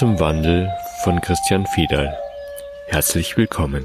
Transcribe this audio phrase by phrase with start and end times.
[0.00, 0.72] Zum Wandel
[1.04, 2.18] von Christian Fiedal.
[2.86, 3.84] Herzlich willkommen.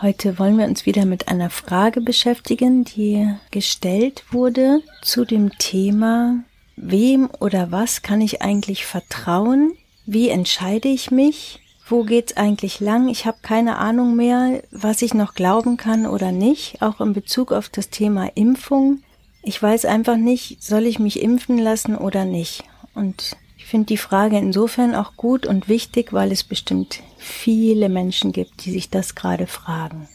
[0.00, 6.44] Heute wollen wir uns wieder mit einer Frage beschäftigen, die gestellt wurde zu dem Thema,
[6.76, 9.72] wem oder was kann ich eigentlich vertrauen?
[10.04, 11.58] Wie entscheide ich mich?
[11.88, 13.08] Wo geht's eigentlich lang?
[13.08, 17.52] Ich habe keine Ahnung mehr, was ich noch glauben kann oder nicht, auch in Bezug
[17.52, 19.02] auf das Thema Impfung.
[19.42, 22.64] Ich weiß einfach nicht, soll ich mich impfen lassen oder nicht?
[22.94, 28.32] Und ich finde die Frage insofern auch gut und wichtig, weil es bestimmt viele Menschen
[28.32, 30.08] gibt, die sich das gerade fragen.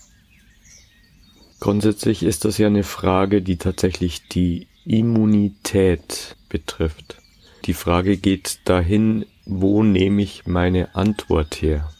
[1.62, 7.18] Grundsätzlich ist das ja eine Frage, die tatsächlich die Immunität betrifft.
[7.66, 11.92] Die Frage geht dahin, wo nehme ich meine Antwort her?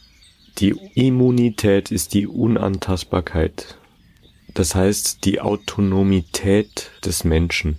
[0.58, 3.78] Die Immunität ist die Unantastbarkeit.
[4.54, 7.78] Das heißt die Autonomität des Menschen.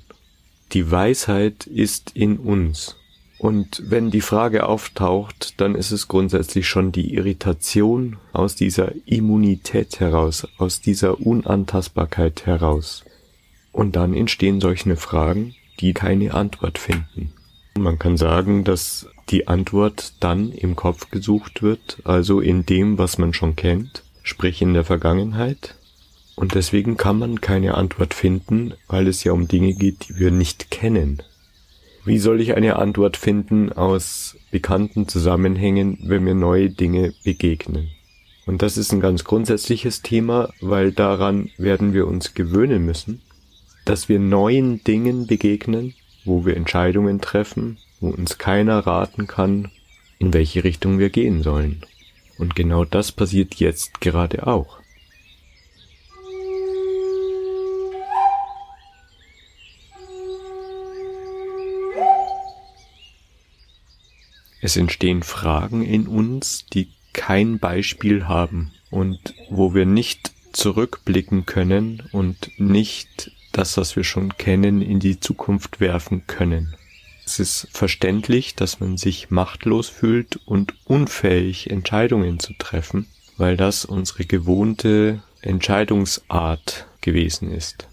[0.71, 2.95] Die Weisheit ist in uns.
[3.37, 9.99] Und wenn die Frage auftaucht, dann ist es grundsätzlich schon die Irritation aus dieser Immunität
[9.99, 13.03] heraus, aus dieser Unantastbarkeit heraus.
[13.71, 17.33] Und dann entstehen solche Fragen, die keine Antwort finden.
[17.75, 23.17] Man kann sagen, dass die Antwort dann im Kopf gesucht wird, also in dem, was
[23.17, 25.75] man schon kennt, sprich in der Vergangenheit.
[26.35, 30.31] Und deswegen kann man keine Antwort finden, weil es ja um Dinge geht, die wir
[30.31, 31.21] nicht kennen.
[32.05, 37.89] Wie soll ich eine Antwort finden aus bekannten Zusammenhängen, wenn mir neue Dinge begegnen?
[38.45, 43.21] Und das ist ein ganz grundsätzliches Thema, weil daran werden wir uns gewöhnen müssen,
[43.85, 45.93] dass wir neuen Dingen begegnen,
[46.25, 49.71] wo wir Entscheidungen treffen, wo uns keiner raten kann,
[50.19, 51.85] in welche Richtung wir gehen sollen.
[52.37, 54.79] Und genau das passiert jetzt gerade auch.
[64.61, 72.01] Es entstehen Fragen in uns, die kein Beispiel haben und wo wir nicht zurückblicken können
[72.13, 76.75] und nicht das, was wir schon kennen, in die Zukunft werfen können.
[77.25, 83.85] Es ist verständlich, dass man sich machtlos fühlt und unfähig, Entscheidungen zu treffen, weil das
[83.85, 87.87] unsere gewohnte Entscheidungsart gewesen ist.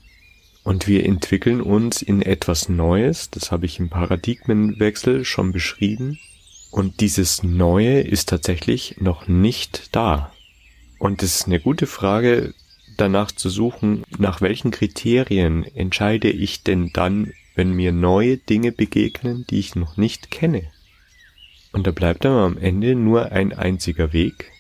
[0.65, 6.19] Und wir entwickeln uns in etwas Neues, das habe ich im Paradigmenwechsel schon beschrieben,
[6.71, 10.33] und dieses Neue ist tatsächlich noch nicht da.
[11.01, 12.55] Und es ist eine gute Frage,
[13.01, 19.47] danach zu suchen, nach welchen Kriterien entscheide ich denn dann, wenn mir neue Dinge begegnen,
[19.49, 20.71] die ich noch nicht kenne.
[21.73, 24.53] Und da bleibt dann am Ende nur ein einziger Weg.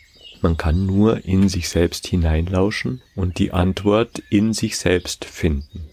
[0.42, 5.90] Man kann nur in sich selbst hineinlauschen und die Antwort in sich selbst finden.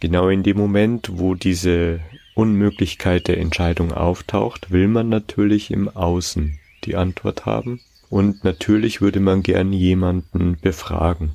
[0.00, 2.00] Genau in dem Moment, wo diese
[2.38, 7.80] Unmöglichkeit der Entscheidung auftaucht, will man natürlich im Außen die Antwort haben.
[8.10, 11.32] Und natürlich würde man gern jemanden befragen.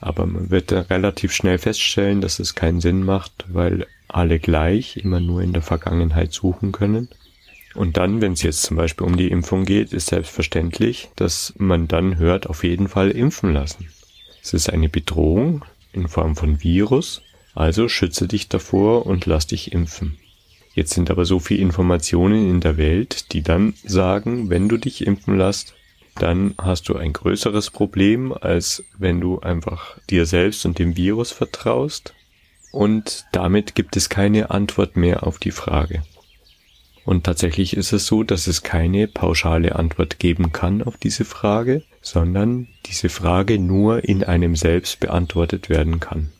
[0.00, 5.18] Aber man wird relativ schnell feststellen, dass es keinen Sinn macht, weil alle gleich immer
[5.18, 7.08] nur in der Vergangenheit suchen können.
[7.74, 11.88] Und dann, wenn es jetzt zum Beispiel um die Impfung geht, ist selbstverständlich, dass man
[11.88, 13.88] dann hört, auf jeden Fall impfen lassen.
[14.42, 15.64] Es ist eine Bedrohung
[15.94, 17.22] in Form von Virus
[17.58, 20.16] also schütze dich davor und lass dich impfen.
[20.74, 25.04] Jetzt sind aber so viele Informationen in der Welt, die dann sagen, wenn du dich
[25.04, 25.74] impfen lässt,
[26.14, 31.32] dann hast du ein größeres Problem, als wenn du einfach dir selbst und dem Virus
[31.32, 32.14] vertraust.
[32.70, 36.04] Und damit gibt es keine Antwort mehr auf die Frage.
[37.04, 41.82] Und tatsächlich ist es so, dass es keine pauschale Antwort geben kann auf diese Frage,
[42.02, 46.30] sondern diese Frage nur in einem selbst beantwortet werden kann.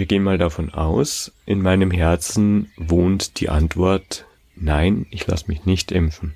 [0.00, 4.24] Wir gehen mal davon aus, in meinem Herzen wohnt die Antwort
[4.56, 6.32] Nein, ich lasse mich nicht impfen.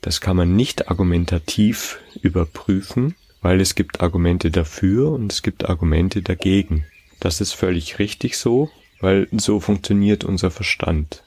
[0.00, 6.22] Das kann man nicht argumentativ überprüfen, weil es gibt Argumente dafür und es gibt Argumente
[6.22, 6.86] dagegen.
[7.20, 8.70] Das ist völlig richtig so,
[9.02, 11.24] weil so funktioniert unser Verstand.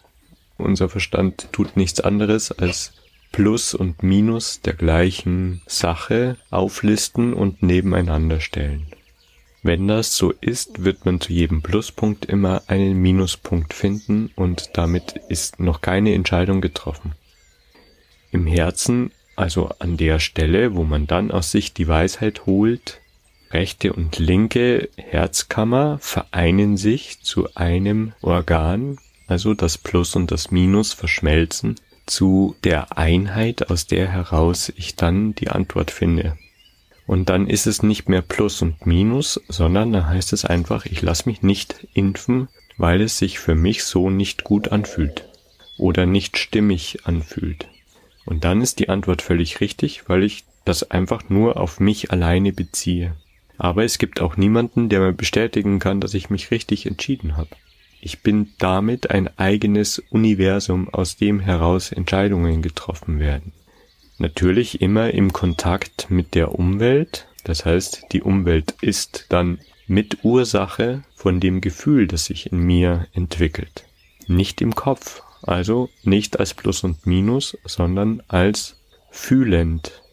[0.58, 2.94] Unser Verstand tut nichts anderes als
[3.32, 8.88] Plus und Minus der gleichen Sache auflisten und nebeneinander stellen.
[9.62, 15.16] Wenn das so ist, wird man zu jedem Pluspunkt immer einen Minuspunkt finden und damit
[15.28, 17.14] ist noch keine Entscheidung getroffen.
[18.32, 23.00] Im Herzen Also an der Stelle, wo man dann aus sich die Weisheit holt,
[23.52, 28.98] rechte und linke Herzkammer vereinen sich zu einem Organ,
[29.28, 35.36] also das Plus und das Minus verschmelzen zu der Einheit, aus der heraus ich dann
[35.36, 36.38] die Antwort finde.
[37.10, 41.02] Und dann ist es nicht mehr Plus und Minus, sondern dann heißt es einfach, ich
[41.02, 45.28] lasse mich nicht impfen, weil es sich für mich so nicht gut anfühlt
[45.80, 47.68] oder nicht stimmig anfühlt.
[48.28, 52.54] Und dann ist die Antwort völlig richtig, weil ich das einfach nur auf mich alleine
[52.54, 53.16] beziehe.
[53.58, 57.50] Aber es gibt auch niemanden, der mir bestätigen kann, dass ich mich richtig entschieden habe.
[58.02, 63.52] Ich bin damit ein eigenes Universum, aus dem heraus Entscheidungen getroffen werden.
[64.20, 67.28] Natürlich immer im Kontakt mit der Umwelt.
[67.46, 73.08] Das heißt, die Umwelt ist dann mit Ursache von dem Gefühl, das sich in mir
[73.14, 73.86] entwickelt.
[74.28, 78.78] Nicht im Kopf, also nicht als Plus und Minus, sondern als
[79.10, 80.04] fühlend.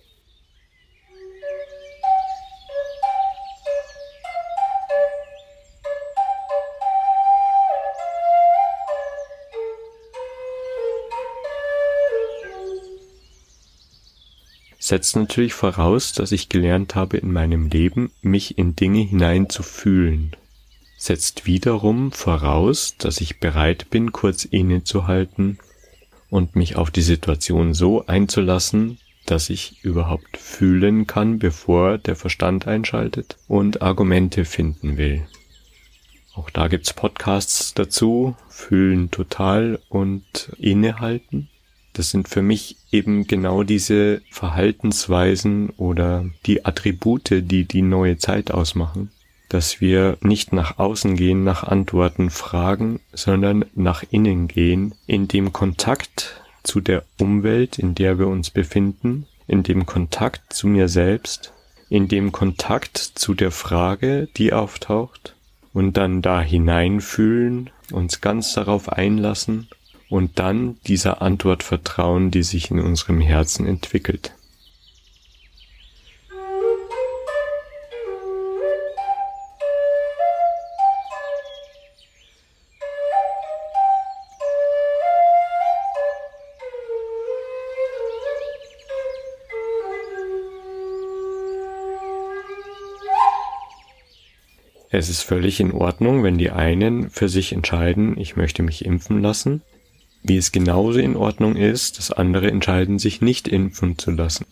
[14.86, 20.36] Setzt natürlich voraus, dass ich gelernt habe in meinem Leben, mich in Dinge hineinzufühlen.
[20.96, 25.58] Setzt wiederum voraus, dass ich bereit bin, kurz innezuhalten
[26.30, 32.66] und mich auf die Situation so einzulassen, dass ich überhaupt fühlen kann, bevor der Verstand
[32.66, 35.26] einschaltet und Argumente finden will.
[36.34, 41.48] Auch da gibt's Podcasts dazu, fühlen total und innehalten.
[41.96, 48.50] Das sind für mich eben genau diese Verhaltensweisen oder die Attribute, die die neue Zeit
[48.50, 49.10] ausmachen,
[49.48, 55.54] dass wir nicht nach außen gehen, nach Antworten fragen, sondern nach innen gehen, in dem
[55.54, 61.54] Kontakt zu der Umwelt, in der wir uns befinden, in dem Kontakt zu mir selbst,
[61.88, 65.34] in dem Kontakt zu der Frage, die auftaucht,
[65.72, 69.68] und dann da hineinfühlen, uns ganz darauf einlassen
[70.08, 74.32] und dann dieser Antwort vertrauen, die sich in unserem Herzen entwickelt.
[94.98, 99.20] Es ist völlig in Ordnung, wenn die einen für sich entscheiden, ich möchte mich impfen
[99.20, 99.60] lassen,
[100.26, 104.46] wie es genauso in Ordnung ist, dass andere entscheiden, sich nicht impfen zu lassen.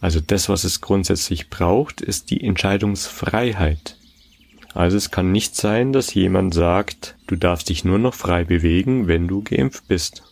[0.00, 3.96] Also das, was es grundsätzlich braucht, ist die Entscheidungsfreiheit.
[4.74, 9.06] Also es kann nicht sein, dass jemand sagt, du darfst dich nur noch frei bewegen,
[9.08, 10.22] wenn du geimpft bist.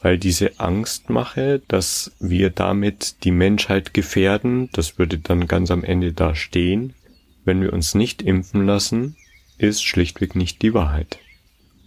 [0.00, 6.12] Weil diese Angstmache, dass wir damit die Menschheit gefährden, das würde dann ganz am Ende
[6.12, 6.94] da stehen,
[7.44, 9.16] wenn wir uns nicht impfen lassen,
[9.58, 11.18] ist schlichtweg nicht die Wahrheit.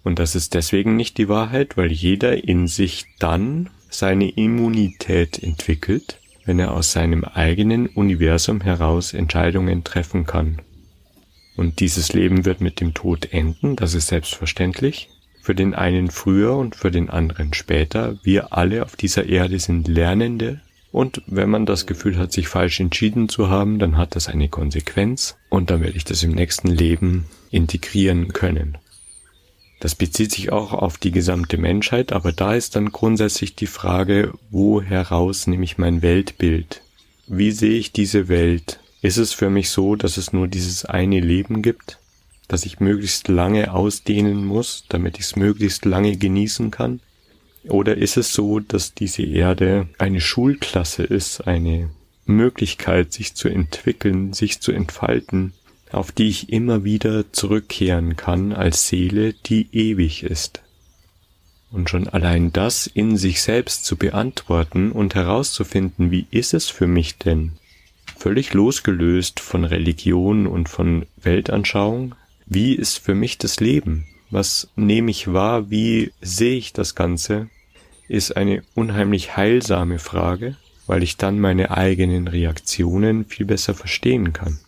[0.03, 6.19] Und das ist deswegen nicht die Wahrheit, weil jeder in sich dann seine Immunität entwickelt,
[6.45, 10.61] wenn er aus seinem eigenen Universum heraus Entscheidungen treffen kann.
[11.55, 15.09] Und dieses Leben wird mit dem Tod enden, das ist selbstverständlich.
[15.41, 18.17] Für den einen früher und für den anderen später.
[18.23, 20.61] Wir alle auf dieser Erde sind Lernende.
[20.91, 24.47] Und wenn man das Gefühl hat, sich falsch entschieden zu haben, dann hat das eine
[24.47, 25.35] Konsequenz.
[25.49, 28.77] Und dann werde ich das im nächsten Leben integrieren können.
[29.83, 34.31] Das bezieht sich auch auf die gesamte Menschheit, aber da ist dann grundsätzlich die Frage,
[34.49, 36.81] wo heraus nehme ich mein Weltbild?
[37.27, 38.79] Wie sehe ich diese Welt?
[39.01, 41.99] Ist es für mich so, dass es nur dieses eine Leben gibt,
[42.47, 47.01] das ich möglichst lange ausdehnen muss, damit ich es möglichst lange genießen kann?
[47.67, 51.89] Oder ist es so, dass diese Erde eine Schulklasse ist, eine
[52.25, 55.51] Möglichkeit, sich zu entwickeln, sich zu entfalten,
[55.93, 60.61] auf die ich immer wieder zurückkehren kann als Seele, die ewig ist.
[61.71, 66.87] Und schon allein das in sich selbst zu beantworten und herauszufinden, wie ist es für
[66.87, 67.53] mich denn,
[68.17, 74.05] völlig losgelöst von Religion und von Weltanschauung, wie ist für mich das Leben?
[74.29, 75.69] Was nehme ich wahr?
[75.69, 77.49] Wie sehe ich das Ganze?
[78.07, 84.59] Ist eine unheimlich heilsame Frage, weil ich dann meine eigenen Reaktionen viel besser verstehen kann.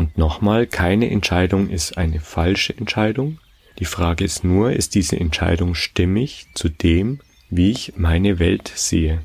[0.00, 3.38] Und nochmal, keine Entscheidung ist eine falsche Entscheidung.
[3.80, 9.22] Die Frage ist nur, ist diese Entscheidung stimmig zu dem, wie ich meine Welt sehe?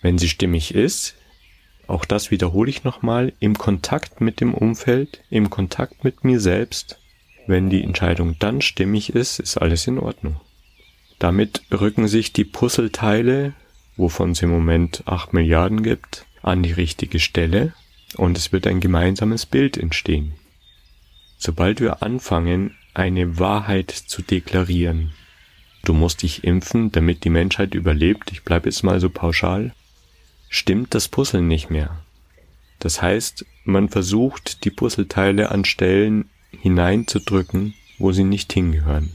[0.00, 1.14] Wenn sie stimmig ist,
[1.88, 6.98] auch das wiederhole ich nochmal, im Kontakt mit dem Umfeld, im Kontakt mit mir selbst,
[7.46, 10.40] wenn die Entscheidung dann stimmig ist, ist alles in Ordnung.
[11.18, 13.52] Damit rücken sich die Puzzleteile,
[13.98, 17.74] wovon es im Moment acht Milliarden gibt, an die richtige Stelle
[18.14, 20.32] und es wird ein gemeinsames Bild entstehen.
[21.38, 25.12] Sobald wir anfangen, eine Wahrheit zu deklarieren,
[25.84, 29.74] du musst dich impfen, damit die Menschheit überlebt, ich bleibe jetzt mal so pauschal,
[30.48, 31.98] stimmt das Puzzle nicht mehr.
[32.78, 36.28] Das heißt, man versucht, die Puzzleteile an Stellen
[36.60, 39.12] hineinzudrücken, wo sie nicht hingehören.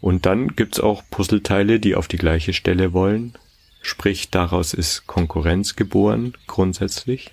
[0.00, 3.34] Und dann gibt's auch Puzzleteile, die auf die gleiche Stelle wollen,
[3.82, 7.32] sprich daraus ist Konkurrenz geboren grundsätzlich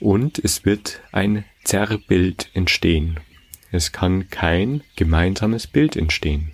[0.00, 3.20] und es wird ein Zerrbild entstehen.
[3.72, 6.52] Es kann kein gemeinsames Bild entstehen.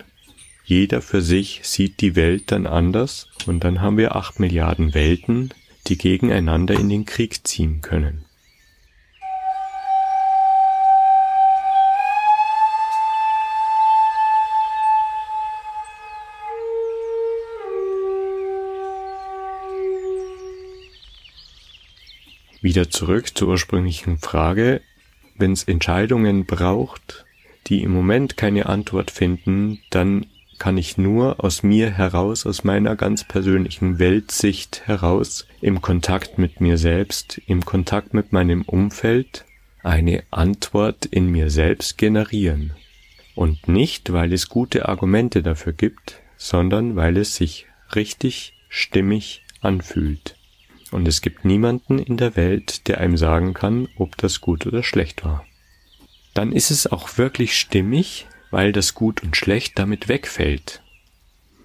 [0.64, 5.52] Jeder für sich sieht die Welt dann anders und dann haben wir acht Milliarden Welten,
[5.86, 8.24] die gegeneinander in den Krieg ziehen können.
[22.62, 24.82] Wieder zurück zur ursprünglichen Frage.
[25.36, 27.24] Wenn es Entscheidungen braucht,
[27.66, 30.26] die im Moment keine Antwort finden, dann
[30.60, 36.60] kann ich nur aus mir heraus, aus meiner ganz persönlichen Weltsicht heraus, im Kontakt mit
[36.60, 39.44] mir selbst, im Kontakt mit meinem Umfeld,
[39.82, 42.74] eine Antwort in mir selbst generieren.
[43.34, 47.66] Und nicht, weil es gute Argumente dafür gibt, sondern weil es sich
[47.96, 50.36] richtig stimmig anfühlt.
[50.92, 54.82] Und es gibt niemanden in der Welt, der einem sagen kann, ob das gut oder
[54.82, 55.44] schlecht war.
[56.34, 60.82] Dann ist es auch wirklich stimmig, weil das Gut und Schlecht damit wegfällt.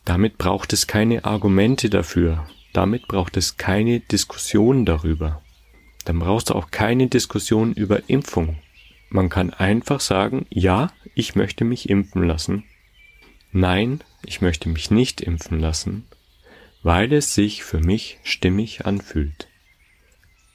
[0.06, 5.42] Damit braucht es keine Argumente dafür, damit braucht es keine Diskussion darüber.
[6.06, 8.58] Dann brauchst du auch keine Diskussion über Impfung.
[9.10, 12.64] Man kann einfach sagen, ja, ich möchte mich impfen lassen.
[13.52, 16.06] Nein, ich möchte mich nicht impfen lassen,
[16.88, 19.50] weil es sich für mich stimmig anfühlt.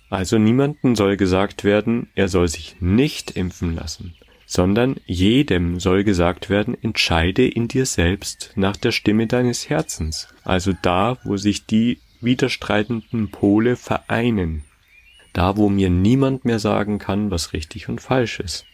[0.09, 4.15] Also niemanden soll gesagt werden, er soll sich nicht impfen lassen
[4.53, 10.75] sondern jedem soll gesagt werden, entscheide in dir selbst nach der Stimme deines Herzens, also
[10.83, 14.65] da, wo sich die widerstreitenden Pole vereinen,
[15.33, 18.67] da, wo mir niemand mehr sagen kann, was richtig und falsch ist.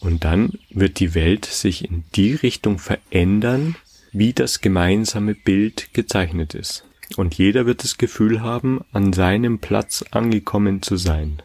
[0.00, 3.76] Und dann wird die Welt sich in die Richtung verändern,
[4.12, 6.84] wie das gemeinsame Bild gezeichnet ist.
[7.16, 11.42] Und jeder wird das Gefühl haben, an seinem Platz angekommen zu sein.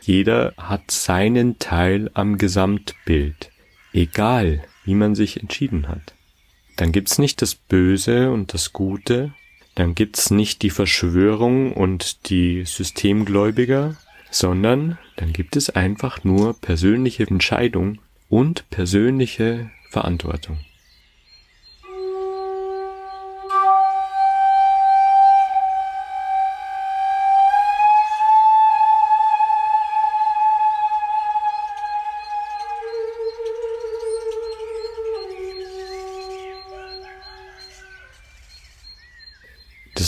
[0.00, 3.50] Jeder hat seinen Teil am Gesamtbild,
[3.92, 6.14] egal wie man sich entschieden hat.
[6.76, 9.32] Dann gibt's nicht das Böse und das Gute,
[9.74, 13.96] dann gibt's nicht die Verschwörung und die Systemgläubiger,
[14.30, 20.58] sondern dann gibt es einfach nur persönliche Entscheidung und persönliche Verantwortung.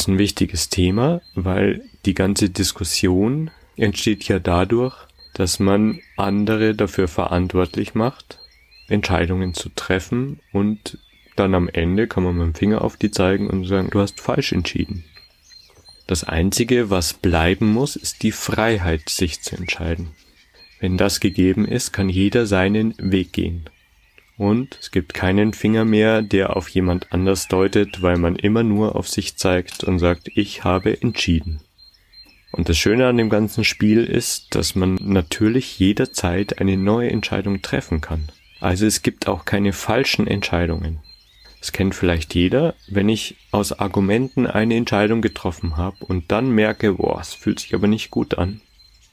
[0.04, 4.94] Ist ein wichtiges Thema, weil die ganze Diskussion entsteht ja dadurch,
[5.32, 8.38] dass man andere dafür verantwortlich macht,
[8.86, 10.98] Entscheidungen zu treffen und
[11.36, 14.20] dann am Ende kann man mit dem Finger auf die zeigen und sagen, du hast
[14.20, 15.04] falsch entschieden.
[16.06, 20.10] Das Einzige, was bleiben muss, ist die Freiheit, sich zu entscheiden.
[20.80, 23.70] Wenn das gegeben ist, kann jeder seinen Weg gehen.
[24.36, 28.96] Und es gibt keinen Finger mehr, der auf jemand anders deutet, weil man immer nur
[28.96, 31.60] auf sich zeigt und sagt, ich habe entschieden.
[32.50, 37.62] Und das Schöne an dem ganzen Spiel ist, dass man natürlich jederzeit eine neue Entscheidung
[37.62, 38.28] treffen kann.
[38.60, 41.00] Also es gibt auch keine falschen Entscheidungen.
[41.60, 46.94] Das kennt vielleicht jeder, wenn ich aus Argumenten eine Entscheidung getroffen habe und dann merke,
[46.94, 48.60] boah, es fühlt sich aber nicht gut an,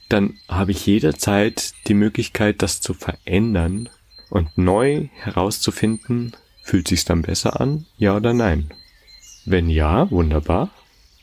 [0.08, 3.88] dann habe ich jederzeit die Möglichkeit, das zu verändern
[4.32, 8.72] und neu herauszufinden, fühlt sich's dann besser an, ja oder nein?
[9.44, 10.70] Wenn ja, wunderbar.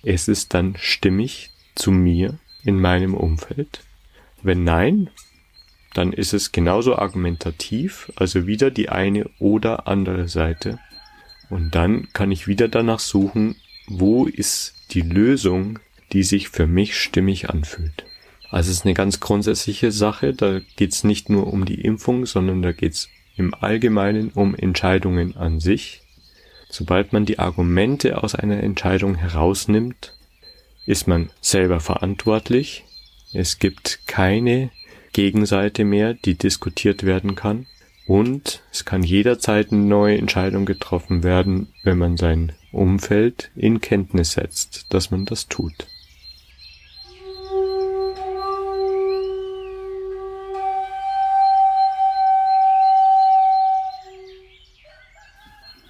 [0.04, 3.82] Es ist dann stimmig zu mir in meinem Umfeld.
[4.44, 5.10] Wenn nein,
[5.96, 10.78] dann ist es genauso argumentativ, also wieder die eine oder andere Seite.
[11.50, 13.56] Und dann kann ich wieder danach suchen,
[13.88, 15.80] wo ist die Lösung,
[16.14, 18.06] die sich für mich stimmig anfühlt.
[18.50, 20.34] Also es ist eine ganz grundsätzliche Sache.
[20.34, 24.56] Da geht es nicht nur um die Impfung, sondern da geht es im Allgemeinen um
[24.56, 26.02] Entscheidungen an sich.
[26.70, 30.14] Sobald man die Argumente aus einer Entscheidung herausnimmt,
[30.86, 32.86] ist man selber verantwortlich.
[33.34, 34.72] Es gibt keine
[35.14, 37.66] Gegenseite mehr, die diskutiert werden kann.
[38.08, 44.32] Und es kann jederzeit eine neue Entscheidung getroffen werden, wenn man sein Umfeld in Kenntnis
[44.32, 45.88] setzt, dass man das tut.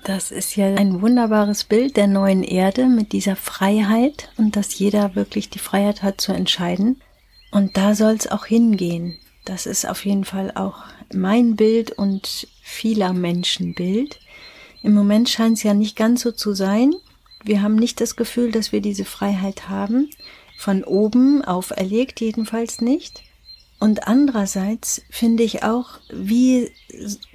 [0.10, 5.14] Das ist ja ein wunderbares Bild der neuen Erde mit dieser Freiheit und dass jeder
[5.14, 7.00] wirklich die Freiheit hat zu entscheiden.
[7.52, 9.20] Und da soll es auch hingehen.
[9.46, 10.80] Das ist auf jeden Fall auch
[11.14, 14.20] mein Bild und vieler Menschen Bild.
[14.82, 16.96] Im Moment scheint es ja nicht ganz so zu sein.
[17.44, 20.10] Wir haben nicht das Gefühl, dass wir diese Freiheit haben.
[20.58, 23.22] Von oben auferlegt jedenfalls nicht.
[23.80, 26.70] Und andererseits finde ich auch, wie,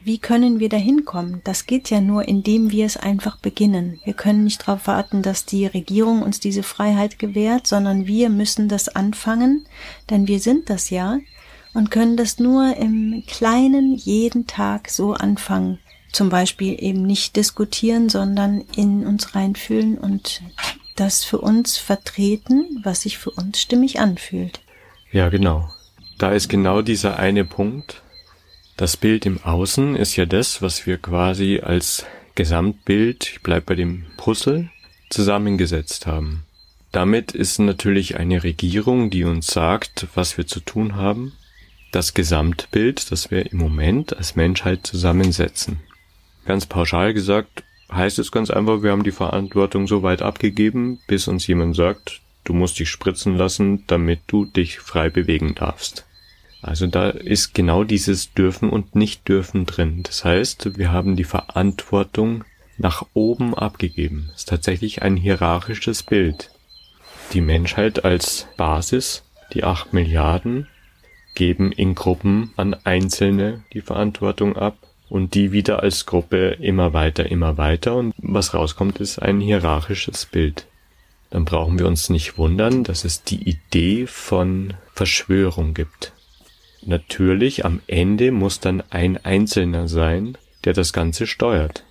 [0.03, 1.41] wie können wir da hinkommen?
[1.43, 3.99] Das geht ja nur, indem wir es einfach beginnen.
[4.05, 8.69] Wir können nicht darauf warten, dass die Regierung uns diese Freiheit gewährt, sondern wir müssen
[8.69, 9.65] das anfangen,
[10.11, 11.19] denn wir sind das ja
[11.73, 15.79] und können das nur im Kleinen jeden Tag so anfangen.
[16.13, 20.43] Zum Beispiel eben nicht diskutieren, sondern in uns reinfühlen und
[20.95, 24.61] das für uns vertreten, was sich für uns stimmig anfühlt.
[25.11, 25.71] Ja, genau.
[26.19, 28.03] Da ist genau dieser eine Punkt.
[28.77, 33.75] Das Bild im Außen ist ja das, was wir quasi als Gesamtbild, ich bleib bei
[33.75, 34.71] dem Puzzle,
[35.11, 36.45] zusammengesetzt haben.
[36.93, 41.33] Damit ist natürlich eine Regierung, die uns sagt, was wir zu tun haben,
[41.93, 45.81] das Gesamtbild, das wir im Moment als Menschheit zusammensetzen.
[46.45, 51.29] Ganz pauschal gesagt heißt es ganz einfach, wir haben die Verantwortung so weit abgegeben, bis
[51.29, 56.05] uns jemand sagt, Du musst dich spritzen lassen, damit du dich frei bewegen darfst.
[56.61, 60.03] Also da ist genau dieses dürfen und nicht dürfen drin.
[60.03, 62.45] Das heißt, wir haben die Verantwortung
[62.79, 64.27] nach oben abgegeben.
[64.29, 66.51] Das ist tatsächlich ein hierarchisches Bild.
[67.33, 70.67] Die Menschheit als Basis, die acht Milliarden,
[71.35, 74.77] geben in Gruppen an Einzelne die Verantwortung ab
[75.09, 80.27] und die wieder als Gruppe immer weiter, immer weiter und was rauskommt, ist ein hierarchisches
[80.27, 80.67] Bild
[81.31, 86.13] dann brauchen wir uns nicht wundern, dass es die Idee von Verschwörung gibt.
[86.83, 91.85] Natürlich, am Ende muss dann ein Einzelner sein, der das Ganze steuert.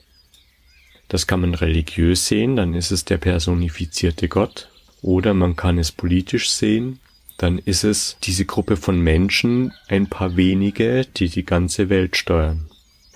[1.08, 4.70] Das kann man religiös sehen, dann ist es der personifizierte Gott,
[5.02, 7.00] oder man kann es politisch sehen,
[7.38, 12.70] dann ist es diese Gruppe von Menschen, ein paar wenige, die die ganze Welt steuern.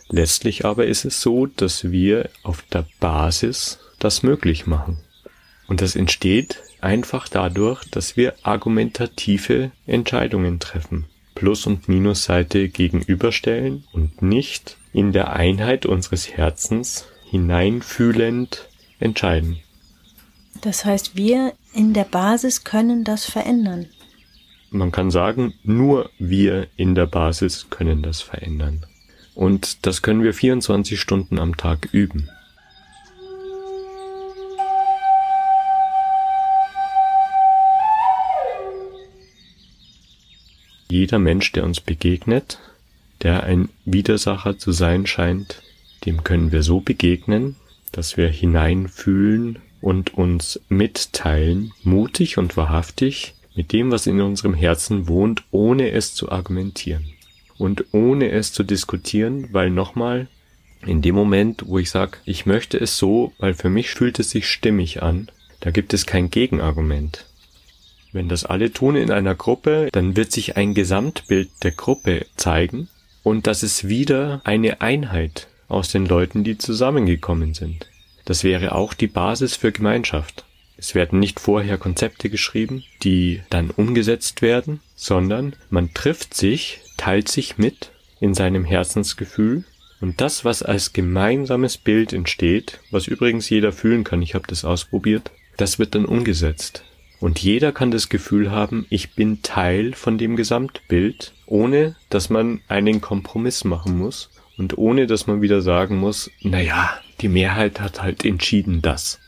[0.10, 4.98] Letztlich aber ist es so, dass wir auf der Basis das möglich machen.
[5.68, 14.22] Und das entsteht einfach dadurch, dass wir argumentative Entscheidungen treffen, Plus- und Minusseite gegenüberstellen und
[14.22, 18.68] nicht in der Einheit unseres Herzens hineinfühlend
[19.00, 19.60] entscheiden.
[20.62, 23.88] Das heißt, wir in der Basis können das verändern.
[24.70, 28.86] Man kann sagen, nur wir in der Basis können das verändern.
[29.36, 32.30] Und das können wir 24 Stunden am Tag üben.
[40.90, 42.60] Jeder Mensch, der uns begegnet,
[43.22, 45.62] der ein Widersacher zu sein scheint,
[46.06, 47.56] dem können wir so begegnen,
[47.92, 55.08] dass wir hineinfühlen und uns mitteilen, mutig und wahrhaftig, mit dem, was in unserem Herzen
[55.08, 57.06] wohnt, ohne es zu argumentieren
[57.58, 60.28] und ohne es zu diskutieren, weil nochmal,
[60.86, 64.30] in dem Moment, wo ich sage, ich möchte es so, weil für mich fühlt es
[64.30, 67.26] sich stimmig an, da gibt es kein Gegenargument.
[68.12, 72.88] Wenn das alle tun in einer Gruppe, dann wird sich ein Gesamtbild der Gruppe zeigen
[73.24, 77.88] und das ist wieder eine Einheit aus den Leuten, die zusammengekommen sind.
[78.26, 80.46] Das wäre auch die Basis für Gemeinschaft.
[80.78, 87.30] Es werden nicht vorher Konzepte geschrieben, die dann umgesetzt werden, sondern man trifft sich, teilt
[87.30, 89.66] sich mit in seinem Herzensgefühl
[90.00, 94.64] und das, was als gemeinsames Bild entsteht, was übrigens jeder fühlen kann, ich habe das
[94.64, 96.84] ausprobiert, das wird dann umgesetzt.
[97.20, 102.62] Und jeder kann das Gefühl haben, ich bin Teil von dem Gesamtbild, ohne dass man
[102.68, 107.80] einen Kompromiss machen muss und ohne dass man wieder sagen muss, na ja, die Mehrheit
[107.80, 109.20] hat halt entschieden das.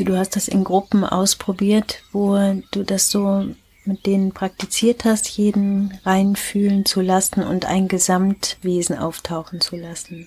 [0.00, 2.38] Also du hast das in Gruppen ausprobiert, wo
[2.70, 3.48] du das so
[3.84, 10.26] mit denen praktiziert hast, jeden reinfühlen zu lassen und ein Gesamtwesen auftauchen zu lassen.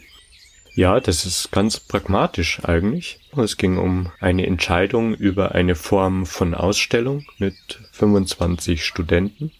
[0.75, 3.19] Ja, das ist ganz pragmatisch eigentlich.
[3.35, 7.55] Es ging um eine Entscheidung über eine Form von Ausstellung mit
[7.93, 9.51] 25 Studenten.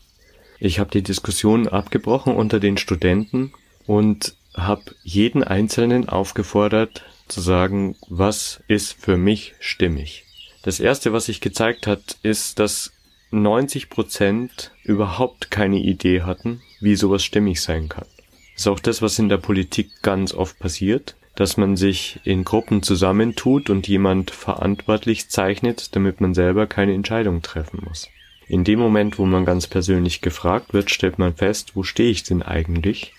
[0.60, 3.52] Ich habe die Diskussion abgebrochen unter den Studenten
[3.88, 10.26] und habe jeden Einzelnen aufgefordert zu sagen, was ist für mich stimmig.
[10.63, 12.93] Das erste, was sich gezeigt hat, ist, dass
[13.32, 18.06] 90 Prozent überhaupt keine Idee hatten, wie sowas stimmig sein kann.
[18.54, 22.43] Das ist auch das, was in der Politik ganz oft passiert, dass man sich in
[22.43, 28.10] Gruppen zusammentut und jemand verantwortlich zeichnet, damit man selber keine Entscheidung treffen muss.
[28.48, 32.24] In dem Moment, wo man ganz persönlich gefragt wird, stellt man fest, wo stehe ich
[32.24, 33.13] denn eigentlich?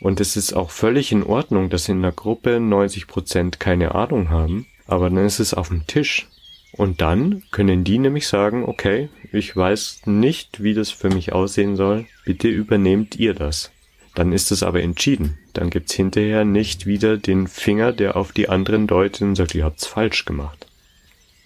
[0.00, 4.30] Und es ist auch völlig in Ordnung, dass in einer Gruppe 90 Prozent keine Ahnung
[4.30, 6.26] haben, aber dann ist es auf dem Tisch.
[6.72, 11.76] Und dann können die nämlich sagen, okay, ich weiß nicht, wie das für mich aussehen
[11.76, 13.72] soll, bitte übernehmt ihr das.
[14.14, 15.38] Dann ist es aber entschieden.
[15.52, 19.64] Dann gibt's hinterher nicht wieder den Finger, der auf die anderen deutet und sagt, ihr
[19.64, 20.66] habt's falsch gemacht.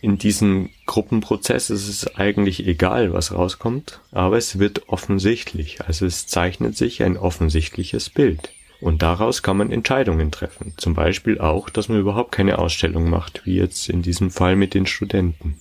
[0.05, 5.81] In diesem Gruppenprozess ist es eigentlich egal, was rauskommt, aber es wird offensichtlich.
[5.81, 8.51] Also es zeichnet sich ein offensichtliches Bild.
[8.83, 10.75] Und daraus kann man Entscheidungen treffen.
[10.77, 14.75] Zum Beispiel auch, dass man überhaupt keine Ausstellung macht, wie jetzt in diesem Fall mit
[14.75, 15.59] den Studenten.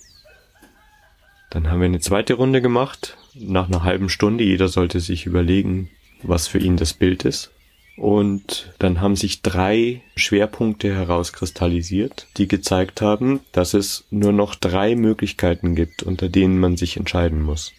[1.48, 3.16] Dann haben wir eine zweite Runde gemacht.
[3.32, 5.88] Nach einer halben Stunde, jeder sollte sich überlegen,
[6.22, 7.50] was für ihn das Bild ist.
[7.96, 14.96] Und dann haben sich drei Schwerpunkte herauskristallisiert, die gezeigt haben, dass es nur noch drei
[14.96, 17.72] Möglichkeiten gibt, unter denen man sich entscheiden muss.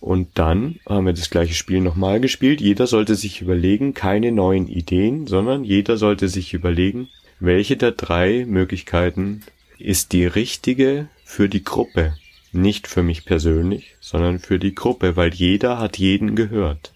[0.00, 2.60] Und dann haben wir das gleiche Spiel nochmal gespielt.
[2.60, 7.08] Jeder sollte sich überlegen, keine neuen Ideen, sondern jeder sollte sich überlegen,
[7.40, 9.42] welche der drei Möglichkeiten
[9.78, 12.16] ist die richtige für die Gruppe.
[12.52, 16.92] Nicht für mich persönlich, sondern für die Gruppe, weil jeder hat jeden gehört.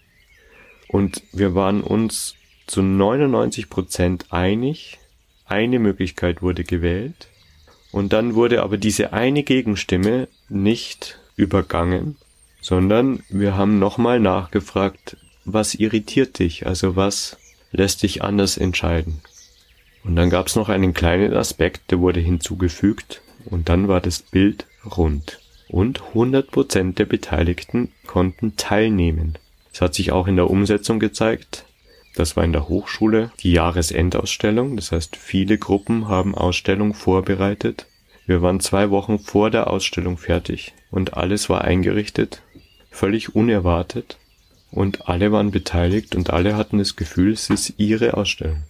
[0.87, 2.35] Und wir waren uns
[2.69, 4.99] zu 99 Prozent einig.
[5.45, 7.27] Eine Möglichkeit wurde gewählt.
[7.91, 12.17] Und dann wurde aber diese eine Gegenstimme nicht übergangen,
[12.61, 16.67] sondern wir haben nochmal nachgefragt, was irritiert dich?
[16.67, 17.37] Also was
[17.71, 19.21] lässt dich anders entscheiden?
[20.03, 24.21] Und dann gab es noch einen kleinen Aspekt, der wurde hinzugefügt und dann war das
[24.21, 25.39] Bild rund.
[25.67, 29.37] Und 100% der Beteiligten konnten teilnehmen.
[29.73, 31.65] Es hat sich auch in der Umsetzung gezeigt.
[32.19, 34.75] Das war in der Hochschule die Jahresendausstellung.
[34.75, 37.85] Das heißt, viele Gruppen haben Ausstellung vorbereitet.
[38.25, 42.41] Wir waren zwei Wochen vor der Ausstellung fertig und alles war eingerichtet,
[42.91, 44.17] völlig unerwartet
[44.69, 48.63] und alle waren beteiligt und alle hatten das Gefühl, es ist ihre Ausstellung.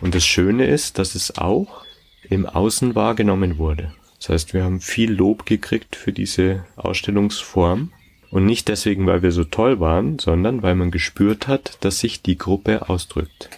[0.00, 1.84] Und das Schöne ist, dass es auch
[2.30, 3.92] im Außen wahrgenommen wurde.
[4.18, 7.90] Das heißt, wir haben viel Lob gekriegt für diese Ausstellungsform
[8.34, 12.20] und nicht deswegen, weil wir so toll waren, sondern weil man gespürt hat, dass sich
[12.20, 13.48] die Gruppe ausdrückt.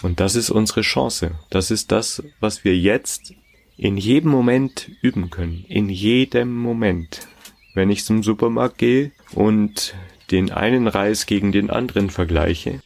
[0.00, 1.32] Und das ist unsere Chance.
[1.50, 3.34] Das ist das, was wir jetzt
[3.76, 5.64] in jedem Moment üben können.
[5.66, 7.26] In jedem Moment.
[7.74, 9.96] Wenn ich zum Supermarkt gehe und
[10.30, 12.80] den einen Reis gegen den anderen vergleiche,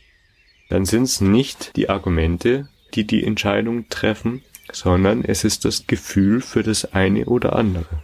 [0.71, 6.41] dann sind es nicht die Argumente, die die Entscheidung treffen, sondern es ist das Gefühl
[6.41, 8.03] für das eine oder andere.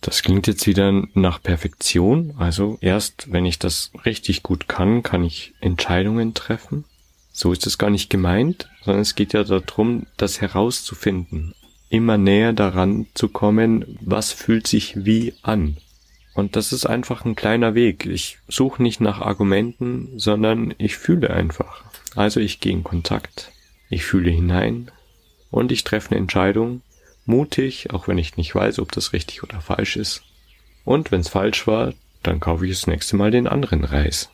[0.00, 5.24] Das klingt jetzt wieder nach Perfektion, also erst wenn ich das richtig gut kann, kann
[5.24, 6.84] ich Entscheidungen treffen.
[7.32, 11.54] So ist es gar nicht gemeint, sondern es geht ja darum, das herauszufinden,
[11.88, 15.78] immer näher daran zu kommen, was fühlt sich wie an.
[16.34, 18.04] Und das ist einfach ein kleiner Weg.
[18.06, 21.84] Ich suche nicht nach Argumenten, sondern ich fühle einfach.
[22.14, 23.52] Also ich gehe in Kontakt,
[23.88, 24.90] ich fühle hinein,
[25.54, 26.82] und ich treffe eine Entscheidung,
[27.26, 30.22] mutig, auch wenn ich nicht weiß, ob das richtig oder falsch ist.
[30.84, 34.30] Und wenn es falsch war, dann kaufe ich das nächste Mal den anderen Reis.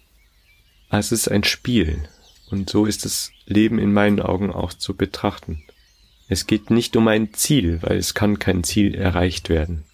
[0.89, 2.09] Es ist ein Spiel.
[2.51, 5.63] Und so ist das Leben in meinen Augen auch zu betrachten.
[6.31, 9.85] Es geht nicht um ein Ziel, weil es kann kein Ziel erreicht werden.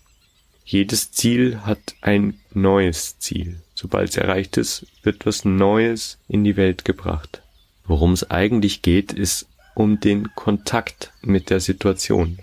[0.64, 3.62] Jedes Ziel hat ein neues Ziel.
[3.74, 7.42] Sobald es erreicht ist, wird was Neues in die Welt gebracht.
[7.84, 12.38] Worum es eigentlich geht, ist um den Kontakt mit der Situation.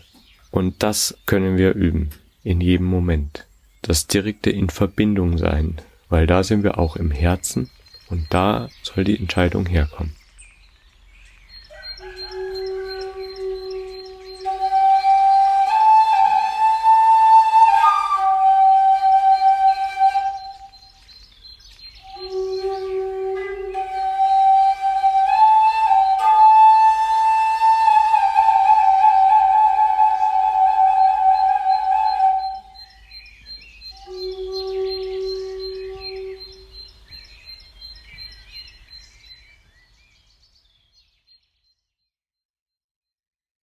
[0.52, 2.12] Und das können wir üben,
[2.44, 3.48] in jedem Moment.
[3.82, 5.78] Das direkte in Verbindung sein,
[6.10, 7.72] weil da sind wir auch im Herzen
[8.10, 10.16] und da soll die Entscheidung herkommen.